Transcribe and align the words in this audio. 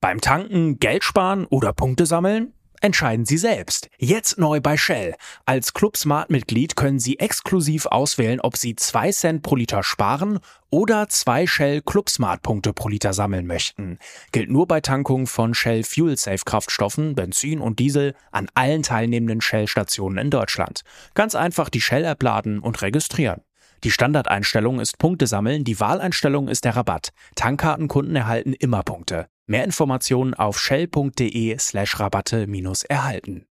Beim 0.00 0.20
Tanken 0.20 0.78
Geld 0.78 1.04
sparen 1.04 1.46
oder 1.46 1.72
Punkte 1.72 2.06
sammeln? 2.06 2.52
Entscheiden 2.80 3.24
Sie 3.24 3.38
selbst. 3.38 3.88
Jetzt 3.98 4.38
neu 4.38 4.60
bei 4.60 4.76
Shell. 4.76 5.14
Als 5.46 5.72
Club 5.72 5.96
Smart 5.96 6.30
Mitglied 6.30 6.74
können 6.74 6.98
Sie 6.98 7.16
exklusiv 7.20 7.86
auswählen, 7.86 8.40
ob 8.40 8.56
Sie 8.56 8.74
2 8.74 9.12
Cent 9.12 9.42
pro 9.42 9.54
Liter 9.54 9.84
sparen 9.84 10.40
oder 10.68 11.08
2 11.08 11.46
Shell 11.46 11.82
Club 11.82 12.10
Smart 12.10 12.42
Punkte 12.42 12.72
pro 12.72 12.88
Liter 12.88 13.12
sammeln 13.12 13.46
möchten. 13.46 14.00
Gilt 14.32 14.50
nur 14.50 14.66
bei 14.66 14.80
Tankungen 14.80 15.28
von 15.28 15.54
Shell 15.54 15.84
Fuel 15.84 16.16
Safe 16.16 16.42
Kraftstoffen, 16.44 17.14
Benzin 17.14 17.60
und 17.60 17.78
Diesel 17.78 18.16
an 18.32 18.48
allen 18.54 18.82
teilnehmenden 18.82 19.40
Shell 19.40 19.68
Stationen 19.68 20.18
in 20.18 20.30
Deutschland. 20.30 20.82
Ganz 21.14 21.36
einfach 21.36 21.68
die 21.68 21.80
Shell 21.80 22.04
App 22.04 22.20
laden 22.20 22.58
und 22.58 22.82
registrieren. 22.82 23.42
Die 23.84 23.90
Standardeinstellung 23.90 24.78
ist 24.78 24.98
Punkte 24.98 25.26
sammeln, 25.26 25.64
die 25.64 25.80
Wahleinstellung 25.80 26.46
ist 26.46 26.64
der 26.64 26.76
Rabatt. 26.76 27.08
Tankkartenkunden 27.34 28.14
erhalten 28.14 28.52
immer 28.52 28.84
Punkte. 28.84 29.26
Mehr 29.46 29.64
Informationen 29.64 30.34
auf 30.34 30.60
shell.de 30.60 31.58
slash 31.58 31.98
Rabatte 31.98 32.46
minus 32.46 32.84
erhalten. 32.84 33.44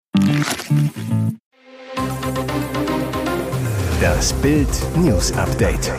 Das 4.01 4.33
Bild 4.35 4.69
News 4.97 5.33
Update. 5.33 5.93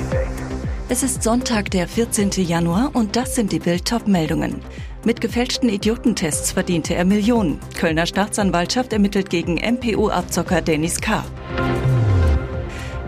Es 0.87 1.03
ist 1.03 1.23
Sonntag, 1.23 1.69
der 1.71 1.89
14. 1.89 2.31
Januar 2.31 2.91
und 2.93 3.17
das 3.17 3.35
sind 3.35 3.51
die 3.51 3.59
Bild 3.59 3.85
top 3.85 4.07
meldungen 4.07 4.61
Mit 5.05 5.19
gefälschten 5.19 5.67
Idiotentests 5.67 6.53
verdiente 6.53 6.95
er 6.95 7.03
Millionen. 7.03 7.59
Kölner 7.77 8.05
Staatsanwaltschaft 8.05 8.93
ermittelt 8.93 9.29
gegen 9.29 9.55
MPU-Abzocker 9.55 10.61
Dennis 10.61 11.01
K. 11.01 11.23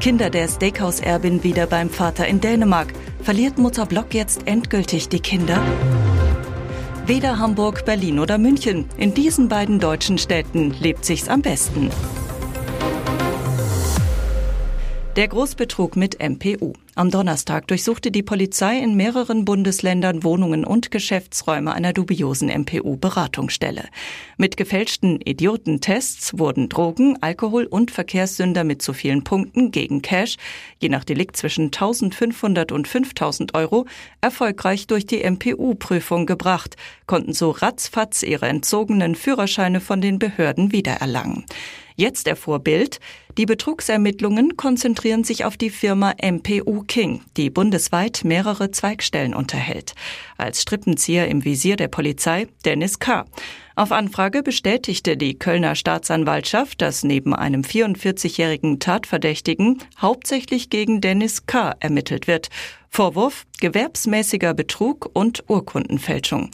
Kinder 0.03 0.29
der 0.29 0.49
Steakhouse-Erbin 0.49 1.45
wieder 1.45 1.65
beim 1.65 1.89
Vater 1.89 2.27
in 2.27 2.41
Dänemark. 2.41 2.91
Verliert 3.21 3.57
Mutter 3.57 3.85
Block 3.85 4.13
jetzt 4.13 4.47
endgültig 4.47 5.07
die 5.07 5.21
Kinder? 5.21 5.63
Weder 7.05 7.39
Hamburg, 7.39 7.85
Berlin 7.85 8.19
oder 8.19 8.37
München. 8.37 8.83
In 8.97 9.13
diesen 9.13 9.47
beiden 9.47 9.79
deutschen 9.79 10.17
Städten 10.17 10.71
lebt 10.71 11.05
sich's 11.05 11.29
am 11.29 11.41
besten. 11.41 11.89
Der 15.15 15.29
Großbetrug 15.29 15.95
mit 15.95 16.19
MPU. 16.21 16.73
Am 16.95 17.09
Donnerstag 17.09 17.67
durchsuchte 17.69 18.11
die 18.11 18.21
Polizei 18.21 18.77
in 18.77 18.95
mehreren 18.95 19.45
Bundesländern 19.45 20.23
Wohnungen 20.23 20.63
und 20.63 20.91
Geschäftsräume 20.91 21.73
einer 21.73 21.91
dubiosen 21.91 22.49
MPU-Beratungsstelle. 22.49 23.85
Mit 24.37 24.57
gefälschten 24.57 25.19
Idiotentests 25.19 26.37
wurden 26.37 26.69
Drogen, 26.69 27.17
Alkohol 27.19 27.65
und 27.65 27.89
Verkehrssünder 27.89 28.63
mit 28.63 28.83
zu 28.83 28.93
vielen 28.93 29.23
Punkten 29.23 29.71
gegen 29.71 30.03
Cash, 30.03 30.35
je 30.77 30.89
nach 30.89 31.03
Delikt 31.03 31.35
zwischen 31.35 31.65
1500 31.65 32.71
und 32.71 32.87
5000 32.87 33.55
Euro, 33.55 33.87
erfolgreich 34.21 34.85
durch 34.85 35.07
die 35.07 35.23
MPU-Prüfung 35.27 36.27
gebracht, 36.27 36.75
konnten 37.07 37.33
so 37.33 37.49
ratzfatz 37.49 38.21
ihre 38.21 38.45
entzogenen 38.45 39.15
Führerscheine 39.15 39.81
von 39.81 39.99
den 39.99 40.19
Behörden 40.19 40.71
wiedererlangen. 40.71 41.45
Jetzt 41.95 42.27
erfuhr 42.27 42.59
Bild, 42.59 42.99
die 43.37 43.45
Betrugsermittlungen 43.45 44.57
konzentrieren 44.57 45.23
sich 45.23 45.45
auf 45.45 45.57
die 45.57 45.69
Firma 45.69 46.13
MPU 46.21 46.83
King, 46.83 47.21
die 47.35 47.49
bundesweit 47.49 48.21
mehrere 48.23 48.71
Zweigstellen 48.71 49.33
unterhält. 49.33 49.93
Als 50.37 50.61
Strippenzieher 50.61 51.27
im 51.27 51.43
Visier 51.43 51.75
der 51.75 51.87
Polizei 51.87 52.47
Dennis 52.65 52.99
K. 52.99 53.25
Auf 53.75 53.91
Anfrage 53.91 54.43
bestätigte 54.43 55.17
die 55.17 55.39
Kölner 55.39 55.73
Staatsanwaltschaft, 55.73 56.79
dass 56.81 57.03
neben 57.03 57.33
einem 57.33 57.61
44-jährigen 57.61 58.79
Tatverdächtigen 58.79 59.79
hauptsächlich 59.99 60.69
gegen 60.69 61.01
Dennis 61.01 61.47
K. 61.47 61.73
ermittelt 61.79 62.27
wird. 62.27 62.49
Vorwurf 62.89 63.45
gewerbsmäßiger 63.59 64.53
Betrug 64.53 65.09
und 65.13 65.43
Urkundenfälschung. 65.47 66.51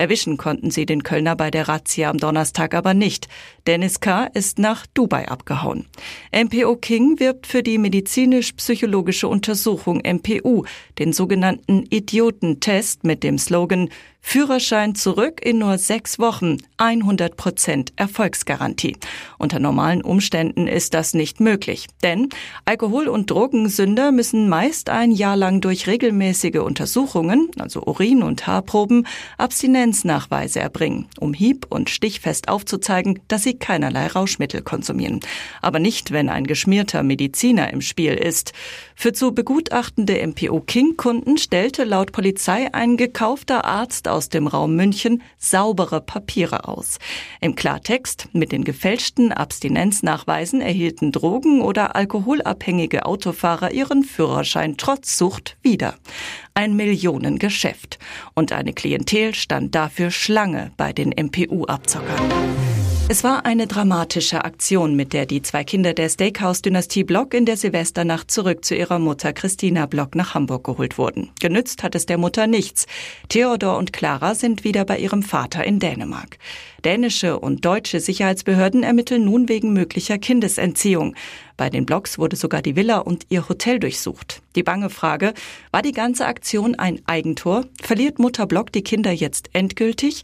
Erwischen 0.00 0.38
konnten 0.38 0.70
sie 0.70 0.86
den 0.86 1.02
Kölner 1.02 1.36
bei 1.36 1.50
der 1.50 1.68
Razzia 1.68 2.08
am 2.08 2.16
Donnerstag 2.16 2.72
aber 2.72 2.94
nicht. 2.94 3.28
Dennis 3.66 4.00
K. 4.00 4.24
ist 4.32 4.58
nach 4.58 4.86
Dubai 4.86 5.28
abgehauen. 5.28 5.88
MPO 6.34 6.76
King 6.76 7.20
wirbt 7.20 7.46
für 7.46 7.62
die 7.62 7.76
medizinisch-psychologische 7.76 9.28
Untersuchung 9.28 10.00
MPU, 10.02 10.64
den 10.98 11.12
sogenannten 11.12 11.84
Idiotentest 11.90 13.04
mit 13.04 13.22
dem 13.22 13.36
Slogan 13.36 13.90
Führerschein 14.20 14.94
zurück 14.94 15.40
in 15.44 15.58
nur 15.58 15.78
sechs 15.78 16.18
Wochen, 16.18 16.58
100 16.76 17.36
Prozent 17.36 17.92
Erfolgsgarantie. 17.96 18.96
Unter 19.38 19.58
normalen 19.58 20.02
Umständen 20.02 20.66
ist 20.68 20.94
das 20.94 21.14
nicht 21.14 21.40
möglich, 21.40 21.88
denn 22.02 22.28
Alkohol- 22.64 23.08
und 23.08 23.30
Drogensünder 23.30 24.12
müssen 24.12 24.48
meist 24.48 24.88
ein 24.88 25.10
Jahr 25.10 25.36
lang 25.36 25.60
durch 25.60 25.86
regelmäßige 25.86 26.60
Untersuchungen, 26.60 27.50
also 27.58 27.82
Urin- 27.82 28.22
und 28.22 28.46
Haarproben, 28.46 29.06
Abstinenznachweise 29.36 30.60
erbringen, 30.60 31.08
um 31.18 31.34
hieb- 31.34 31.66
und 31.68 31.90
stichfest 31.90 32.48
aufzuzeigen, 32.48 33.20
dass 33.28 33.42
sie 33.42 33.54
keinerlei 33.54 34.06
Rauschmittel 34.06 34.62
konsumieren. 34.62 35.20
Aber 35.60 35.78
nicht, 35.78 36.12
wenn 36.12 36.28
ein 36.28 36.46
geschmierter 36.46 37.02
Mediziner 37.02 37.72
im 37.72 37.80
Spiel 37.80 38.14
ist. 38.14 38.52
Für 38.94 39.12
zu 39.12 39.32
begutachtende 39.32 40.24
MPO-King-Kunden 40.26 41.38
stellte 41.38 41.84
laut 41.84 42.12
Polizei 42.12 42.72
ein 42.72 42.96
gekaufter 42.96 43.64
Arzt 43.64 44.08
aus 44.12 44.28
dem 44.28 44.46
Raum 44.46 44.76
München 44.76 45.22
saubere 45.38 46.00
Papiere 46.00 46.68
aus. 46.68 46.98
Im 47.40 47.54
Klartext, 47.54 48.28
mit 48.32 48.52
den 48.52 48.64
gefälschten 48.64 49.32
Abstinenznachweisen 49.32 50.60
erhielten 50.60 51.12
Drogen- 51.12 51.62
oder 51.62 51.96
alkoholabhängige 51.96 53.06
Autofahrer 53.06 53.72
ihren 53.72 54.02
Führerschein 54.02 54.76
trotz 54.76 55.16
Sucht 55.16 55.56
wieder. 55.62 55.94
Ein 56.54 56.76
Millionengeschäft. 56.76 57.98
Und 58.34 58.52
eine 58.52 58.72
Klientel 58.72 59.34
stand 59.34 59.74
dafür 59.74 60.10
Schlange 60.10 60.72
bei 60.76 60.92
den 60.92 61.12
MPU-Abzockern. 61.12 62.79
Es 63.12 63.24
war 63.24 63.44
eine 63.44 63.66
dramatische 63.66 64.44
Aktion, 64.44 64.94
mit 64.94 65.12
der 65.12 65.26
die 65.26 65.42
zwei 65.42 65.64
Kinder 65.64 65.94
der 65.94 66.08
Steakhouse-Dynastie 66.08 67.02
Block 67.02 67.34
in 67.34 67.44
der 67.44 67.56
Silvesternacht 67.56 68.30
zurück 68.30 68.64
zu 68.64 68.76
ihrer 68.76 69.00
Mutter 69.00 69.32
Christina 69.32 69.86
Block 69.86 70.14
nach 70.14 70.34
Hamburg 70.34 70.62
geholt 70.62 70.96
wurden. 70.96 71.28
Genützt 71.40 71.82
hat 71.82 71.96
es 71.96 72.06
der 72.06 72.18
Mutter 72.18 72.46
nichts. 72.46 72.86
Theodor 73.28 73.78
und 73.78 73.92
Clara 73.92 74.36
sind 74.36 74.62
wieder 74.62 74.84
bei 74.84 74.96
ihrem 74.98 75.24
Vater 75.24 75.64
in 75.64 75.80
Dänemark. 75.80 76.38
Dänische 76.84 77.40
und 77.40 77.64
deutsche 77.64 77.98
Sicherheitsbehörden 77.98 78.84
ermitteln 78.84 79.24
nun 79.24 79.48
wegen 79.48 79.72
möglicher 79.72 80.16
Kindesentziehung. 80.18 81.16
Bei 81.56 81.68
den 81.68 81.86
Blocks 81.86 82.16
wurde 82.16 82.36
sogar 82.36 82.62
die 82.62 82.76
Villa 82.76 82.98
und 82.98 83.26
ihr 83.28 83.48
Hotel 83.48 83.80
durchsucht. 83.80 84.40
Die 84.54 84.62
bange 84.62 84.88
Frage, 84.88 85.34
war 85.72 85.82
die 85.82 85.92
ganze 85.92 86.26
Aktion 86.26 86.76
ein 86.76 87.02
Eigentor? 87.06 87.64
Verliert 87.82 88.20
Mutter 88.20 88.46
Block 88.46 88.70
die 88.70 88.82
Kinder 88.82 89.10
jetzt 89.10 89.50
endgültig? 89.52 90.22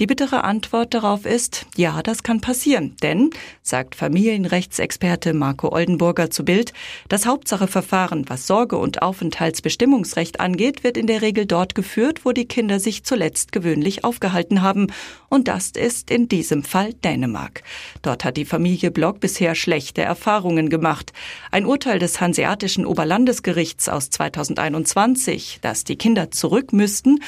Die 0.00 0.06
bittere 0.06 0.44
Antwort 0.44 0.94
darauf 0.94 1.26
ist, 1.26 1.66
ja, 1.74 2.04
das 2.04 2.22
kann 2.22 2.40
passieren. 2.40 2.94
Denn, 3.02 3.30
sagt 3.62 3.96
Familienrechtsexperte 3.96 5.34
Marco 5.34 5.72
Oldenburger 5.72 6.30
zu 6.30 6.44
Bild, 6.44 6.72
das 7.08 7.26
Hauptsacheverfahren, 7.26 8.28
was 8.28 8.46
Sorge- 8.46 8.78
und 8.78 9.02
Aufenthaltsbestimmungsrecht 9.02 10.38
angeht, 10.38 10.84
wird 10.84 10.96
in 10.96 11.08
der 11.08 11.20
Regel 11.20 11.46
dort 11.46 11.74
geführt, 11.74 12.24
wo 12.24 12.30
die 12.30 12.46
Kinder 12.46 12.78
sich 12.78 13.02
zuletzt 13.02 13.50
gewöhnlich 13.50 14.04
aufgehalten 14.04 14.62
haben. 14.62 14.86
Und 15.28 15.48
das 15.48 15.72
ist 15.72 16.12
in 16.12 16.28
diesem 16.28 16.62
Fall 16.62 16.94
Dänemark. 16.94 17.64
Dort 18.02 18.24
hat 18.24 18.36
die 18.36 18.44
Familie 18.44 18.92
Block 18.92 19.18
bisher 19.18 19.56
schlechte 19.56 20.02
Erfahrungen 20.02 20.70
gemacht. 20.70 21.12
Ein 21.50 21.66
Urteil 21.66 21.98
des 21.98 22.20
Hanseatischen 22.20 22.86
Oberlandesgerichts 22.86 23.88
aus 23.88 24.10
2021, 24.10 25.58
dass 25.60 25.82
die 25.82 25.96
Kinder 25.96 26.30
zurück 26.30 26.72
müssten, 26.72 27.18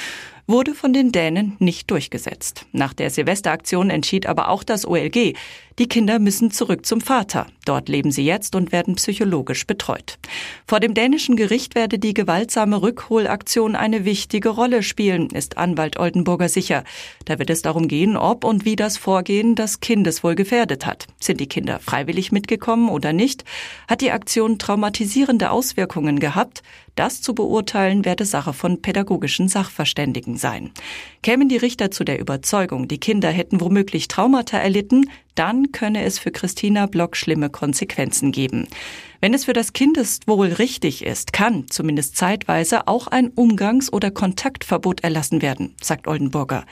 wurde 0.51 0.75
von 0.75 0.93
den 0.93 1.13
Dänen 1.13 1.57
nicht 1.59 1.91
durchgesetzt. 1.91 2.67
Nach 2.73 2.93
der 2.93 3.11
Silvesteraktion 3.11 3.89
entschied 3.89 4.27
aber 4.27 4.49
auch 4.49 4.63
das 4.65 4.87
OLG, 4.87 5.35
die 5.81 5.89
Kinder 5.89 6.19
müssen 6.19 6.51
zurück 6.51 6.85
zum 6.85 7.01
Vater. 7.01 7.47
Dort 7.65 7.89
leben 7.89 8.13
sie 8.13 8.25
jetzt 8.25 8.55
und 8.55 8.71
werden 8.71 8.97
psychologisch 8.97 9.67
betreut. 9.67 10.19
Vor 10.67 10.79
dem 10.79 10.93
dänischen 10.93 11.37
Gericht 11.37 11.75
werde 11.75 11.99
die 11.99 12.13
gewaltsame 12.13 12.83
Rückholaktion 12.83 13.75
eine 13.77 14.05
wichtige 14.05 14.51
Rolle 14.51 14.83
spielen, 14.83 15.31
ist 15.31 15.57
Anwalt 15.57 15.99
Oldenburger 15.99 16.51
sicher. 16.51 16.85
Da 17.25 17.39
wird 17.39 17.49
es 17.49 17.63
darum 17.63 17.89
gehen, 17.89 18.19
ob 18.19 18.45
und 18.45 18.67
wie 18.67 18.77
das 18.77 18.99
Vorgehen 18.99 19.55
das 19.55 19.81
Kindeswohl 19.81 20.35
gefährdet 20.35 20.85
hat. 20.85 21.07
Sind 21.19 21.41
die 21.41 21.49
Kinder 21.49 21.81
freiwillig 21.81 22.31
mitgekommen 22.31 22.91
oder 22.91 23.15
nicht? 23.15 23.45
Hat 23.89 24.03
die 24.03 24.13
Aktion 24.13 24.59
traumatisierende 24.59 25.51
Auswirkungen 25.51 26.21
gehabt? 26.21 26.63
Das 26.95 27.23
zu 27.23 27.35
beurteilen 27.35 28.05
werde 28.05 28.27
Sache 28.27 28.53
von 28.53 28.83
pädagogischen 28.83 29.49
Sachverständigen 29.49 30.37
sein. 30.37 30.73
Kämen 31.23 31.49
die 31.49 31.57
Richter 31.57 31.91
zu 31.91 32.05
der 32.05 32.21
Überzeugung, 32.21 32.89
die 32.89 32.99
Kinder 32.99 33.31
hätten 33.31 33.63
womöglich 33.63 34.09
Traumata 34.09 34.59
erlitten, 34.59 35.09
dann 35.41 35.73
könne 35.73 36.05
es 36.05 36.19
für 36.19 36.31
Christina 36.31 36.85
Block 36.85 37.17
schlimme 37.17 37.49
Konsequenzen 37.49 38.31
geben. 38.31 38.69
Wenn 39.23 39.33
es 39.33 39.47
für 39.47 39.55
das 39.55 39.73
Kindeswohl 39.73 40.49
richtig 40.49 41.03
ist, 41.03 41.33
kann 41.33 41.67
zumindest 41.71 42.15
zeitweise 42.19 42.87
auch 42.87 43.07
ein 43.07 43.31
Umgangs- 43.31 43.91
oder 43.91 44.11
Kontaktverbot 44.11 45.03
erlassen 45.03 45.41
werden, 45.41 45.75
sagt 45.81 46.07
Oldenburger. 46.07 46.67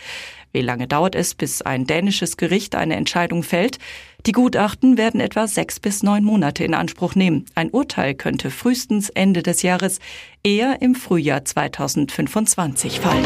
Wie 0.52 0.60
lange 0.60 0.86
dauert 0.86 1.14
es, 1.14 1.34
bis 1.34 1.62
ein 1.62 1.86
dänisches 1.86 2.36
Gericht 2.36 2.74
eine 2.74 2.96
Entscheidung 2.96 3.42
fällt? 3.42 3.78
Die 4.26 4.32
Gutachten 4.32 4.98
werden 4.98 5.20
etwa 5.20 5.46
sechs 5.46 5.80
bis 5.80 6.02
neun 6.02 6.24
Monate 6.24 6.62
in 6.62 6.74
Anspruch 6.74 7.14
nehmen. 7.14 7.46
Ein 7.54 7.70
Urteil 7.70 8.14
könnte 8.14 8.50
frühestens 8.50 9.08
Ende 9.08 9.42
des 9.42 9.62
Jahres, 9.62 9.98
eher 10.42 10.82
im 10.82 10.94
Frühjahr 10.94 11.42
2025 11.42 13.00
fallen. 13.00 13.24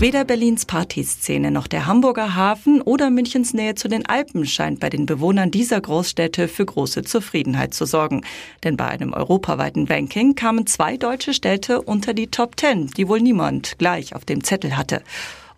Weder 0.00 0.24
Berlins 0.24 0.64
Partyszene 0.64 1.50
noch 1.50 1.66
der 1.66 1.86
Hamburger 1.86 2.36
Hafen 2.36 2.80
oder 2.80 3.10
Münchens 3.10 3.52
Nähe 3.52 3.74
zu 3.74 3.88
den 3.88 4.06
Alpen 4.06 4.46
scheint 4.46 4.78
bei 4.78 4.90
den 4.90 5.06
Bewohnern 5.06 5.50
dieser 5.50 5.80
Großstädte 5.80 6.46
für 6.46 6.64
große 6.64 7.02
Zufriedenheit 7.02 7.74
zu 7.74 7.84
sorgen. 7.84 8.22
Denn 8.62 8.76
bei 8.76 8.86
einem 8.86 9.12
europaweiten 9.12 9.88
Ranking 9.88 10.36
kamen 10.36 10.68
zwei 10.68 10.96
deutsche 10.96 11.34
Städte 11.34 11.82
unter 11.82 12.14
die 12.14 12.28
Top 12.28 12.56
Ten, 12.56 12.86
die 12.96 13.08
wohl 13.08 13.20
niemand 13.20 13.76
gleich 13.78 14.14
auf 14.14 14.24
dem 14.24 14.44
Zettel 14.44 14.76
hatte. 14.76 15.02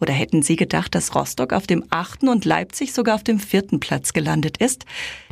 Oder 0.01 0.15
hätten 0.15 0.43
Sie 0.43 0.57
gedacht, 0.57 0.95
dass 0.95 1.15
Rostock 1.15 1.53
auf 1.53 1.67
dem 1.67 1.85
achten 1.91 2.29
und 2.29 2.47
Leipzig 2.47 2.95
sogar 2.95 3.17
auf 3.17 3.23
dem 3.23 3.39
vierten 3.39 3.81
Platz 3.81 4.15
gelandet 4.15 4.57
ist? 4.57 4.87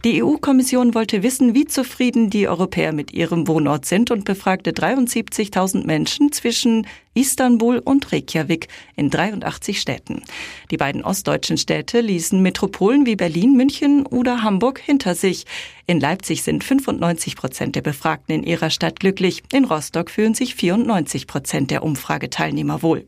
Die 0.04 0.22
EU-Kommission 0.22 0.94
wollte 0.94 1.22
wissen, 1.22 1.54
wie 1.54 1.64
zufrieden 1.64 2.28
die 2.28 2.46
Europäer 2.46 2.92
mit 2.92 3.12
ihrem 3.12 3.48
Wohnort 3.48 3.86
sind 3.86 4.10
und 4.10 4.26
befragte 4.26 4.72
73.000 4.72 5.86
Menschen 5.86 6.32
zwischen 6.32 6.86
Istanbul 7.18 7.78
und 7.78 8.12
Reykjavik 8.12 8.68
in 8.94 9.10
83 9.10 9.80
Städten. 9.80 10.22
Die 10.70 10.76
beiden 10.76 11.02
ostdeutschen 11.02 11.58
Städte 11.58 12.00
ließen 12.00 12.40
Metropolen 12.40 13.06
wie 13.06 13.16
Berlin, 13.16 13.56
München 13.56 14.06
oder 14.06 14.42
Hamburg 14.42 14.78
hinter 14.78 15.16
sich. 15.16 15.44
In 15.86 15.98
Leipzig 15.98 16.44
sind 16.44 16.62
95 16.62 17.34
Prozent 17.34 17.74
der 17.74 17.82
Befragten 17.82 18.34
in 18.34 18.42
ihrer 18.44 18.70
Stadt 18.70 19.00
glücklich. 19.00 19.42
In 19.52 19.64
Rostock 19.64 20.10
fühlen 20.10 20.34
sich 20.34 20.54
94 20.54 21.26
Prozent 21.26 21.72
der 21.72 21.82
Umfrageteilnehmer 21.82 22.82
wohl. 22.82 23.04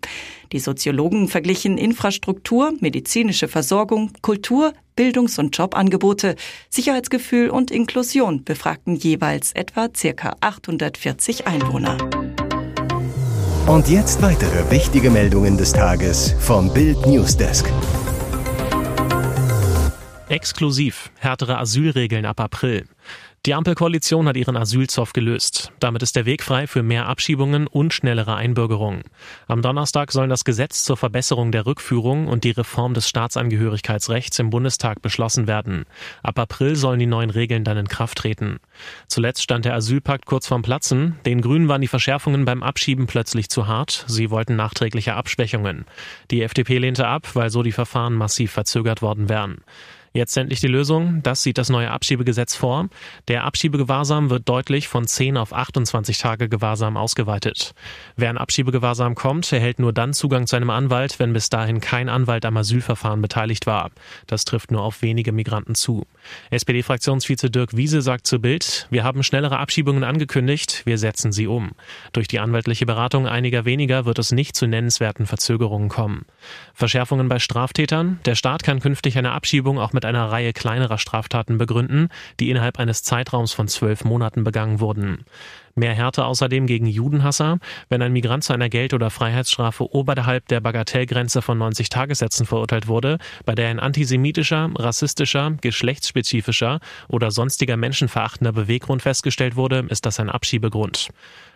Die 0.50 0.58
Soziologen 0.58 1.28
verglichen 1.28 1.78
Infrastruktur, 1.78 2.72
medizinische 2.80 3.46
Versorgung, 3.46 4.10
Kultur, 4.22 4.72
Bildungs- 4.96 5.38
und 5.38 5.56
Jobangebote, 5.56 6.34
Sicherheitsgefühl 6.68 7.50
und 7.50 7.70
Inklusion 7.70 8.42
befragten 8.42 8.96
jeweils 8.96 9.52
etwa 9.52 9.88
ca. 9.88 10.36
840 10.40 11.46
Einwohner. 11.46 11.96
Und 13.70 13.88
jetzt 13.88 14.20
weitere 14.20 14.68
wichtige 14.72 15.10
Meldungen 15.10 15.56
des 15.56 15.72
Tages 15.72 16.34
vom 16.40 16.74
Bild 16.74 17.06
Newsdesk. 17.06 17.72
Exklusiv 20.28 21.12
härtere 21.20 21.56
Asylregeln 21.56 22.26
ab 22.26 22.40
April. 22.40 22.86
Die 23.46 23.54
Ampelkoalition 23.54 24.28
hat 24.28 24.36
ihren 24.36 24.58
Asylzoff 24.58 25.14
gelöst. 25.14 25.72
Damit 25.80 26.02
ist 26.02 26.14
der 26.14 26.26
Weg 26.26 26.42
frei 26.42 26.66
für 26.66 26.82
mehr 26.82 27.06
Abschiebungen 27.06 27.66
und 27.66 27.94
schnellere 27.94 28.36
Einbürgerungen. 28.36 29.02
Am 29.48 29.62
Donnerstag 29.62 30.12
sollen 30.12 30.28
das 30.28 30.44
Gesetz 30.44 30.84
zur 30.84 30.98
Verbesserung 30.98 31.50
der 31.50 31.64
Rückführung 31.64 32.28
und 32.28 32.44
die 32.44 32.50
Reform 32.50 32.92
des 32.92 33.08
Staatsangehörigkeitsrechts 33.08 34.38
im 34.40 34.50
Bundestag 34.50 35.00
beschlossen 35.00 35.46
werden. 35.46 35.86
Ab 36.22 36.38
April 36.38 36.76
sollen 36.76 36.98
die 36.98 37.06
neuen 37.06 37.30
Regeln 37.30 37.64
dann 37.64 37.78
in 37.78 37.88
Kraft 37.88 38.18
treten. 38.18 38.60
Zuletzt 39.08 39.42
stand 39.42 39.64
der 39.64 39.74
Asylpakt 39.74 40.26
kurz 40.26 40.46
vorm 40.46 40.60
Platzen. 40.60 41.16
Den 41.24 41.40
Grünen 41.40 41.68
waren 41.68 41.80
die 41.80 41.88
Verschärfungen 41.88 42.44
beim 42.44 42.62
Abschieben 42.62 43.06
plötzlich 43.06 43.48
zu 43.48 43.66
hart. 43.66 44.04
Sie 44.06 44.30
wollten 44.30 44.54
nachträgliche 44.56 45.14
Abschwächungen. 45.14 45.86
Die 46.30 46.42
FDP 46.42 46.76
lehnte 46.76 47.06
ab, 47.06 47.30
weil 47.32 47.48
so 47.48 47.62
die 47.62 47.72
Verfahren 47.72 48.12
massiv 48.12 48.52
verzögert 48.52 49.00
worden 49.00 49.30
wären. 49.30 49.62
Jetzt 50.12 50.36
endlich 50.36 50.58
die 50.58 50.66
Lösung. 50.66 51.22
Das 51.22 51.42
sieht 51.42 51.56
das 51.56 51.68
neue 51.68 51.92
Abschiebegesetz 51.92 52.56
vor. 52.56 52.88
Der 53.28 53.44
Abschiebegewahrsam 53.44 54.28
wird 54.28 54.48
deutlich 54.48 54.88
von 54.88 55.06
10 55.06 55.36
auf 55.36 55.52
28 55.52 56.18
Tage 56.18 56.48
Gewahrsam 56.48 56.96
ausgeweitet. 56.96 57.74
Wer 58.16 58.30
in 58.30 58.38
Abschiebegewahrsam 58.38 59.14
kommt, 59.14 59.52
erhält 59.52 59.78
nur 59.78 59.92
dann 59.92 60.12
Zugang 60.12 60.48
zu 60.48 60.56
einem 60.56 60.70
Anwalt, 60.70 61.20
wenn 61.20 61.32
bis 61.32 61.48
dahin 61.48 61.80
kein 61.80 62.08
Anwalt 62.08 62.44
am 62.44 62.56
Asylverfahren 62.56 63.22
beteiligt 63.22 63.66
war. 63.66 63.92
Das 64.26 64.44
trifft 64.44 64.72
nur 64.72 64.82
auf 64.82 65.00
wenige 65.02 65.30
Migranten 65.30 65.76
zu. 65.76 66.04
SPD-Fraktionsvize 66.50 67.48
Dirk 67.48 67.76
Wiese 67.76 68.02
sagt 68.02 68.26
zu 68.26 68.40
Bild, 68.40 68.88
wir 68.90 69.04
haben 69.04 69.22
schnellere 69.22 69.58
Abschiebungen 69.58 70.02
angekündigt, 70.02 70.82
wir 70.86 70.98
setzen 70.98 71.30
sie 71.30 71.46
um. 71.46 71.70
Durch 72.12 72.26
die 72.26 72.40
anwaltliche 72.40 72.84
Beratung 72.84 73.28
einiger 73.28 73.64
weniger 73.64 74.06
wird 74.06 74.18
es 74.18 74.32
nicht 74.32 74.56
zu 74.56 74.66
nennenswerten 74.66 75.26
Verzögerungen 75.26 75.88
kommen. 75.88 76.26
Verschärfungen 76.74 77.28
bei 77.28 77.38
Straftätern. 77.38 78.18
Der 78.24 78.34
Staat 78.34 78.64
kann 78.64 78.80
künftig 78.80 79.16
eine 79.16 79.30
Abschiebung 79.30 79.78
auch 79.78 79.92
mit 79.92 79.99
mit 80.00 80.06
einer 80.06 80.30
Reihe 80.32 80.54
kleinerer 80.54 80.96
Straftaten 80.96 81.58
begründen, 81.58 82.08
die 82.40 82.48
innerhalb 82.48 82.78
eines 82.78 83.02
Zeitraums 83.02 83.52
von 83.52 83.68
zwölf 83.68 84.02
Monaten 84.02 84.44
begangen 84.44 84.80
wurden. 84.80 85.26
Mehr 85.74 85.94
Härte 85.94 86.24
außerdem 86.24 86.66
gegen 86.66 86.86
Judenhasser, 86.86 87.58
wenn 87.88 88.02
ein 88.02 88.12
Migrant 88.12 88.44
zu 88.44 88.52
einer 88.52 88.68
Geld- 88.68 88.94
oder 88.94 89.10
Freiheitsstrafe 89.10 89.94
oberhalb 89.94 90.48
der 90.48 90.60
Bagatellgrenze 90.60 91.42
von 91.42 91.58
90 91.58 91.88
Tagessätzen 91.88 92.46
verurteilt 92.46 92.88
wurde, 92.88 93.18
bei 93.44 93.54
der 93.54 93.68
ein 93.68 93.80
antisemitischer, 93.80 94.70
rassistischer, 94.76 95.52
geschlechtsspezifischer 95.60 96.80
oder 97.08 97.30
sonstiger 97.30 97.76
menschenverachtender 97.76 98.52
Beweggrund 98.52 99.02
festgestellt 99.02 99.56
wurde, 99.56 99.86
ist 99.88 100.06
das 100.06 100.18
ein 100.18 100.30
Abschiebegrund. 100.30 101.10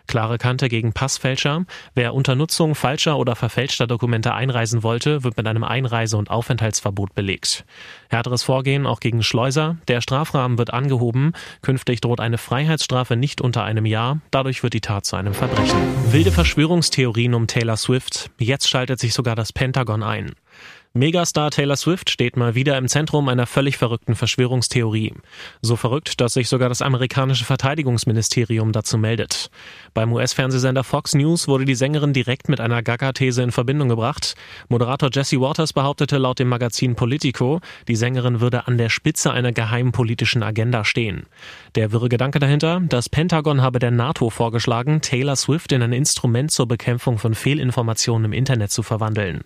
Klare 0.07 0.37
Kante 0.37 0.69
gegen 0.69 0.93
Passfälscher. 0.93 1.65
Wer 1.95 2.13
unter 2.13 2.35
Nutzung 2.35 2.75
falscher 2.75 3.17
oder 3.17 3.35
verfälschter 3.35 3.87
Dokumente 3.87 4.35
einreisen 4.35 4.83
wollte, 4.83 5.23
wird 5.23 5.35
mit 5.35 5.47
einem 5.47 5.63
Einreise- 5.63 6.17
und 6.17 6.29
Aufenthaltsverbot 6.29 7.15
belegt. 7.15 7.65
Härteres 8.09 8.43
Vorgehen 8.43 8.85
auch 8.85 8.99
gegen 8.99 9.23
Schleuser. 9.23 9.77
Der 9.87 10.01
Strafrahmen 10.01 10.59
wird 10.59 10.71
angehoben. 10.71 11.33
Künftig 11.63 12.01
droht 12.01 12.19
eine 12.19 12.37
Freiheitsstrafe 12.37 13.15
nicht 13.15 13.41
unter 13.41 13.63
einem 13.63 13.87
Jahr 13.87 14.04
dadurch 14.31 14.63
wird 14.63 14.73
die 14.73 14.81
Tat 14.81 15.05
zu 15.05 15.15
einem 15.15 15.33
Verbrechen. 15.33 15.77
Wilde 16.11 16.31
Verschwörungstheorien 16.31 17.33
um 17.33 17.47
Taylor 17.47 17.77
Swift. 17.77 18.29
Jetzt 18.37 18.69
schaltet 18.69 18.99
sich 18.99 19.13
sogar 19.13 19.35
das 19.35 19.51
Pentagon 19.51 20.03
ein. 20.03 20.33
Megastar 20.97 21.51
Taylor 21.51 21.75
Swift 21.75 22.09
steht 22.09 22.37
mal 22.37 22.55
wieder 22.55 22.77
im 22.77 22.87
Zentrum 22.87 23.27
einer 23.27 23.47
völlig 23.47 23.75
verrückten 23.75 24.15
Verschwörungstheorie. 24.15 25.11
So 25.61 25.75
verrückt, 25.75 26.21
dass 26.21 26.35
sich 26.35 26.47
sogar 26.47 26.69
das 26.69 26.81
amerikanische 26.81 27.43
Verteidigungsministerium 27.43 28.71
dazu 28.71 28.97
meldet. 28.97 29.49
Beim 29.93 30.13
US-Fernsehsender 30.13 30.85
Fox 30.85 31.13
News 31.13 31.49
wurde 31.49 31.65
die 31.65 31.75
Sängerin 31.75 32.13
direkt 32.13 32.47
mit 32.47 32.61
einer 32.61 32.81
Gaga-These 32.81 33.43
in 33.43 33.51
Verbindung 33.51 33.89
gebracht. 33.89 34.35
Moderator 34.69 35.09
Jesse 35.11 35.41
Waters 35.41 35.73
behauptete 35.73 36.17
laut 36.17 36.39
dem 36.39 36.47
Magazin 36.47 36.95
Politico, 36.95 37.59
die 37.89 37.97
Sängerin 37.97 38.39
würde 38.39 38.65
an 38.65 38.77
der 38.77 38.87
Spitze 38.87 39.33
einer 39.33 39.51
geheimen 39.51 39.91
politischen 39.91 40.43
Agenda 40.43 40.85
stehen. 40.85 41.25
Der 41.75 41.91
wirre 41.91 42.07
Gedanke 42.07 42.39
dahinter, 42.39 42.81
das 42.87 43.09
Pentagon 43.09 43.61
habe 43.61 43.79
der 43.79 43.91
NATO 43.91 44.29
vorgeschlagen, 44.29 45.01
Taylor 45.01 45.35
Swift 45.35 45.73
in 45.73 45.81
ein 45.81 45.91
Instrument 45.91 46.51
zur 46.51 46.69
Bekämpfung 46.69 47.17
von 47.17 47.35
Fehlinformationen 47.35 48.31
im 48.31 48.33
Internet 48.33 48.71
zu 48.71 48.81
verwandeln. 48.81 49.41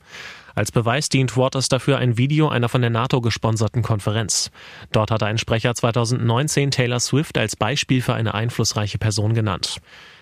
Als 0.60 0.74
Beweis 0.74 1.08
dient 1.08 1.38
Waters 1.38 1.70
dafür 1.70 2.00
ein 2.00 2.18
Video 2.18 2.50
einer 2.50 2.68
von 2.68 2.82
der 2.82 2.90
NATO 2.90 3.22
gesponserten 3.22 3.82
Konferenz. 3.82 4.52
Dort 4.92 5.10
hatte 5.10 5.26
ein 5.26 5.38
Sprecher 5.38 5.74
2019 5.74 6.72
Taylor 6.72 7.00
Swift 7.00 7.38
als 7.38 7.56
Beispiel 7.56 8.02
für 8.02 8.14
eine 8.14 8.34
einflussreiche 8.34 8.98
Person 8.98 9.34
genannt. 9.34 9.80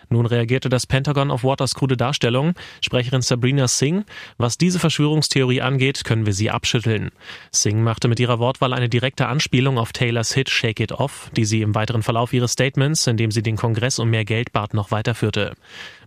Nun 0.09 0.25
reagierte 0.25 0.69
das 0.69 0.87
Pentagon 0.87 1.31
auf 1.31 1.43
Waters 1.43 1.75
krude 1.75 1.97
Darstellung. 1.97 2.53
Sprecherin 2.81 3.21
Sabrina 3.21 3.67
Singh, 3.67 4.05
was 4.37 4.57
diese 4.57 4.79
Verschwörungstheorie 4.79 5.61
angeht, 5.61 6.03
können 6.05 6.25
wir 6.25 6.33
sie 6.33 6.49
abschütteln. 6.49 7.11
Singh 7.51 7.81
machte 7.81 8.07
mit 8.07 8.19
ihrer 8.19 8.39
Wortwahl 8.39 8.73
eine 8.73 8.89
direkte 8.89 9.27
Anspielung 9.27 9.77
auf 9.77 9.91
Taylors 9.91 10.33
Hit 10.33 10.49
Shake 10.49 10.79
It 10.79 10.91
Off, 10.91 11.29
die 11.35 11.45
sie 11.45 11.61
im 11.61 11.75
weiteren 11.75 12.03
Verlauf 12.03 12.33
ihres 12.33 12.53
Statements, 12.53 13.07
in 13.07 13.17
dem 13.17 13.31
sie 13.31 13.43
den 13.43 13.57
Kongress 13.57 13.99
um 13.99 14.09
mehr 14.09 14.25
Geld 14.25 14.53
bat, 14.53 14.73
noch 14.73 14.91
weiterführte. 14.91 15.55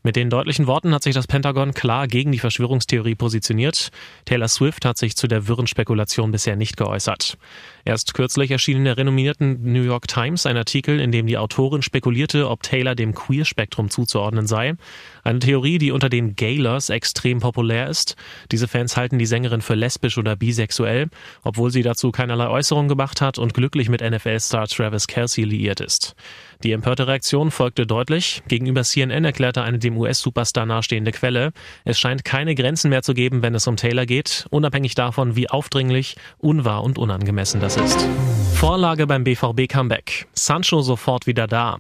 Mit 0.03 0.17
den 0.17 0.31
deutlichen 0.31 0.67
Worten 0.67 0.95
hat 0.95 1.03
sich 1.03 1.15
das 1.15 1.27
Pentagon 1.27 1.75
klar 1.75 2.09
gegen 2.09 2.33
die 2.33 2.39
Verschwörungstheorie 2.39 3.17
positioniert. 3.17 3.91
Taylor 4.25 4.49
Swift 4.49 4.87
hat 4.87 4.97
sich 4.97 5.15
zu 5.15 5.29
der 5.29 5.47
wirren 5.47 5.67
Spekulation 5.67 6.31
bisher 6.31 6.57
nicht 6.57 6.79
geäußert. 6.79 7.37
Erst 7.85 8.15
kürzlich 8.15 8.51
erschien 8.51 8.79
in 8.79 8.85
der 8.85 8.97
renommierten 8.97 9.73
New 9.73 9.83
York 9.83 10.09
Times 10.09 10.47
ein 10.47 10.57
Artikel, 10.57 11.01
in 11.01 11.13
dem 11.13 11.27
die 11.27 11.37
Autorin 11.37 11.83
spekulierte, 11.83 12.49
ob 12.49 12.63
Taylor 12.63 12.95
dem 12.95 13.15
Queer-Spektrum 13.15 13.90
zuzuordnen 13.91 14.47
sei. 14.47 14.75
Eine 15.23 15.41
Theorie, 15.41 15.79
die 15.79 15.93
unter 15.93 16.09
den 16.09 16.37
Gaylers 16.37 16.89
extrem 16.89 17.41
populär 17.41 17.89
ist. 17.89 18.17
Diese 18.53 18.69
Fans 18.69 18.97
halten 18.97 19.19
die 19.19 19.27
Sängerin 19.27 19.61
für 19.61 19.75
lesbisch 19.75 20.17
oder 20.19 20.37
bisexuell, 20.37 21.09
obwohl 21.43 21.71
sie 21.71 21.83
dazu 21.83 22.11
keinerlei 22.11 22.49
Äußerung 22.49 22.89
gemacht 22.89 23.21
hat 23.21 23.39
und 23.39 23.55
glücklich 23.55 23.89
mit 23.89 24.01
NFL-Star 24.01 24.67
Travis 24.67 25.07
Kelsey 25.07 25.45
liiert 25.45 25.81
ist. 25.81 26.15
Die 26.63 26.73
empörte 26.73 27.07
Reaktion 27.07 27.51
folgte 27.51 27.87
deutlich. 27.87 28.43
Gegenüber 28.49 28.83
CNN 28.83 29.25
erklärte 29.25 29.63
eine 29.63 29.79
dem 29.79 29.97
US-Superstar 29.97 30.67
nahestehende 30.67 31.13
Quelle, 31.13 31.53
es 31.85 31.99
scheint 31.99 32.25
keine 32.25 32.55
Grenzen 32.55 32.91
mehr 32.91 33.03
zu 33.03 33.15
geben, 33.15 33.43
wenn 33.43 33.55
es 33.55 33.67
um 33.67 33.77
Taylor 33.77 34.07
geht, 34.07 34.47
unabhängig 34.51 34.95
davon, 34.95 35.37
wie 35.37 35.49
aufdringlich, 35.49 36.17
unwahr 36.39 36.83
und 36.83 36.99
unangemessen 36.99 37.61
das 37.61 37.77
ist. 37.77 38.07
Vorlage 38.55 39.07
beim 39.07 39.25
BVB-Comeback. 39.25 40.27
Sancho 40.35 40.83
sofort 40.83 41.27
wieder 41.27 41.47
da. 41.47 41.79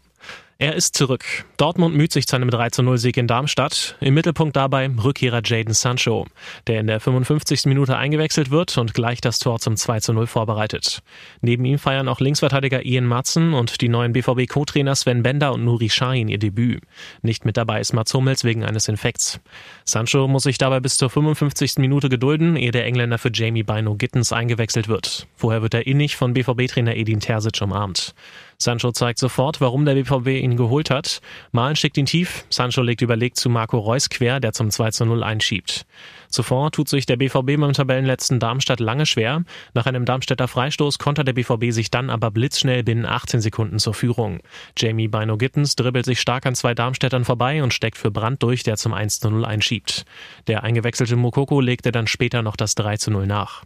Er 0.62 0.74
ist 0.74 0.94
zurück. 0.94 1.24
Dortmund 1.56 1.96
müht 1.96 2.12
sich 2.12 2.26
zu 2.26 2.36
einem 2.36 2.50
3-0-Sieg 2.50 3.16
in 3.16 3.26
Darmstadt. 3.26 3.96
Im 3.98 4.12
Mittelpunkt 4.12 4.56
dabei 4.56 4.90
Rückkehrer 4.90 5.40
Jaden 5.42 5.72
Sancho, 5.72 6.26
der 6.66 6.80
in 6.80 6.86
der 6.86 7.00
55. 7.00 7.64
Minute 7.64 7.96
eingewechselt 7.96 8.50
wird 8.50 8.76
und 8.76 8.92
gleich 8.92 9.22
das 9.22 9.38
Tor 9.38 9.58
zum 9.58 9.76
2-0 9.76 10.26
vorbereitet. 10.26 11.00
Neben 11.40 11.64
ihm 11.64 11.78
feiern 11.78 12.08
auch 12.08 12.20
Linksverteidiger 12.20 12.84
Ian 12.84 13.06
Matzen 13.06 13.54
und 13.54 13.80
die 13.80 13.88
neuen 13.88 14.12
BVB-Co-Trainer 14.12 14.94
Sven 14.94 15.22
Bender 15.22 15.54
und 15.54 15.64
Nuri 15.64 15.88
Sahin 15.88 16.28
ihr 16.28 16.38
Debüt. 16.38 16.82
Nicht 17.22 17.46
mit 17.46 17.56
dabei 17.56 17.80
ist 17.80 17.94
Mats 17.94 18.12
Hummels 18.12 18.44
wegen 18.44 18.62
eines 18.62 18.86
Infekts. 18.86 19.40
Sancho 19.86 20.28
muss 20.28 20.42
sich 20.42 20.58
dabei 20.58 20.80
bis 20.80 20.98
zur 20.98 21.08
55. 21.08 21.78
Minute 21.78 22.10
gedulden, 22.10 22.56
ehe 22.56 22.70
der 22.70 22.84
Engländer 22.84 23.16
für 23.16 23.30
Jamie 23.32 23.62
Bino 23.62 23.94
Gittens 23.94 24.30
eingewechselt 24.30 24.88
wird. 24.88 25.26
Vorher 25.36 25.62
wird 25.62 25.72
er 25.72 25.86
innig 25.86 26.16
von 26.16 26.34
BVB-Trainer 26.34 26.96
Edin 26.96 27.20
Terzic 27.20 27.62
umarmt. 27.62 28.14
Sancho 28.62 28.92
zeigt 28.92 29.18
sofort, 29.18 29.62
warum 29.62 29.86
der 29.86 29.94
BVB 29.94 30.42
ihn 30.42 30.54
geholt 30.58 30.90
hat. 30.90 31.22
Malen 31.50 31.76
schickt 31.76 31.96
ihn 31.96 32.04
tief, 32.04 32.44
Sancho 32.50 32.82
legt 32.82 33.00
überlegt 33.00 33.38
zu 33.38 33.48
Marco 33.48 33.78
Reus 33.78 34.10
quer, 34.10 34.38
der 34.38 34.52
zum 34.52 34.70
2 34.70 34.90
zu 34.90 35.06
0 35.06 35.22
einschiebt. 35.22 35.86
Zuvor 36.28 36.70
tut 36.70 36.88
sich 36.88 37.06
der 37.06 37.16
BVB 37.16 37.58
beim 37.58 37.72
Tabellenletzten 37.72 38.38
Darmstadt 38.38 38.78
lange 38.78 39.06
schwer. 39.06 39.44
Nach 39.72 39.86
einem 39.86 40.04
Darmstädter 40.04 40.46
Freistoß 40.46 40.98
konnte 40.98 41.24
der 41.24 41.32
BVB 41.32 41.72
sich 41.72 41.90
dann 41.90 42.10
aber 42.10 42.30
blitzschnell 42.30 42.84
binnen 42.84 43.06
18 43.06 43.40
Sekunden 43.40 43.78
zur 43.78 43.94
Führung. 43.94 44.40
Jamie 44.76 45.08
Bino 45.08 45.38
Gittens 45.38 45.74
dribbelt 45.74 46.04
sich 46.04 46.20
stark 46.20 46.44
an 46.44 46.54
zwei 46.54 46.74
Darmstädtern 46.74 47.24
vorbei 47.24 47.62
und 47.62 47.72
steckt 47.72 47.96
für 47.96 48.10
Brandt 48.10 48.42
durch, 48.42 48.62
der 48.62 48.76
zum 48.76 48.92
1-0 48.92 49.42
einschiebt. 49.42 50.04
Der 50.46 50.62
eingewechselte 50.64 51.16
Mokoko 51.16 51.62
legte 51.62 51.92
dann 51.92 52.06
später 52.06 52.42
noch 52.42 52.56
das 52.56 52.76
3-0 52.76 53.24
nach. 53.24 53.64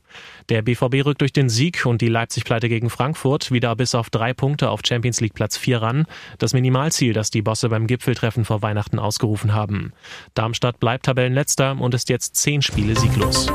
Der 0.49 0.63
BVB 0.63 1.05
rückt 1.05 1.21
durch 1.21 1.33
den 1.33 1.49
Sieg 1.49 1.85
und 1.85 2.01
die 2.01 2.09
Leipzig-Pleite 2.09 2.69
gegen 2.69 2.91
Frankfurt 2.91 3.51
wieder 3.51 3.75
bis 3.75 3.97
auf 3.97 4.09
drei 4.09 4.33
Punkte 4.33 4.71
auf 4.71 4.84
Champions 4.87 5.21
League 5.21 5.35
Platz 5.35 5.57
4 5.57 5.83
ran. 5.83 6.07
Das 6.39 6.55
Minimalziel, 6.55 7.13
das 7.13 7.31
die 7.31 7.43
Bosse 7.43 7.69
beim 7.69 7.87
Gipfeltreffen 7.87 8.45
vor 8.45 8.63
Weihnachten 8.63 8.99
ausgerufen 8.99 9.55
haben. 9.55 9.93
Darmstadt 10.35 10.81
bleibt 10.81 11.07
Tabellenletzter 11.07 11.77
und 11.81 11.95
ist 11.95 12.09
jetzt 12.09 12.37
zehn 12.37 12.63
Spiele 12.63 12.97
sieglos. 12.97 13.49